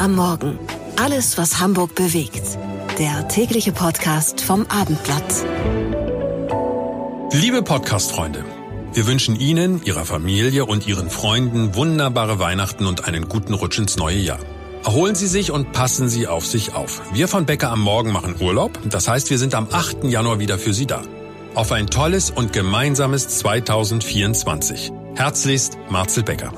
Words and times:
am 0.00 0.14
Morgen. 0.14 0.58
Alles, 0.96 1.36
was 1.36 1.60
Hamburg 1.60 1.94
bewegt. 1.94 2.58
Der 2.98 3.28
tägliche 3.28 3.72
Podcast 3.72 4.40
vom 4.40 4.66
Abendblatt. 4.66 5.44
Liebe 7.32 7.62
Podcast-Freunde, 7.62 8.44
wir 8.94 9.06
wünschen 9.06 9.38
Ihnen, 9.38 9.82
Ihrer 9.84 10.06
Familie 10.06 10.64
und 10.64 10.86
Ihren 10.86 11.10
Freunden 11.10 11.74
wunderbare 11.74 12.38
Weihnachten 12.38 12.86
und 12.86 13.04
einen 13.04 13.28
guten 13.28 13.52
Rutsch 13.52 13.78
ins 13.78 13.96
neue 13.96 14.18
Jahr. 14.18 14.38
Erholen 14.84 15.14
Sie 15.14 15.26
sich 15.26 15.52
und 15.52 15.72
passen 15.72 16.08
Sie 16.08 16.26
auf 16.26 16.46
sich 16.46 16.72
auf. 16.72 17.02
Wir 17.12 17.28
von 17.28 17.44
Bäcker 17.44 17.70
am 17.70 17.80
Morgen 17.80 18.12
machen 18.12 18.36
Urlaub. 18.40 18.78
Das 18.86 19.06
heißt, 19.06 19.28
wir 19.28 19.38
sind 19.38 19.54
am 19.54 19.68
8. 19.70 20.04
Januar 20.04 20.38
wieder 20.38 20.58
für 20.58 20.72
Sie 20.72 20.86
da. 20.86 21.02
Auf 21.54 21.72
ein 21.72 21.88
tolles 21.88 22.30
und 22.30 22.54
gemeinsames 22.54 23.28
2024. 23.28 24.92
Herzlichst, 25.14 25.76
Marcel 25.90 26.22
Becker. 26.22 26.52